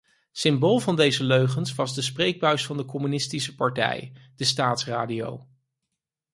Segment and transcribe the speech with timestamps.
[0.31, 5.47] Symbool van deze leugens was de spreekbuis van de communistische partij: de staatsradio.